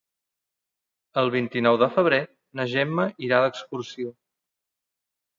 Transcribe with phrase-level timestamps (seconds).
[1.23, 2.19] El vint-i-nou de febrer
[2.59, 4.15] na Gemma irà d'excursió.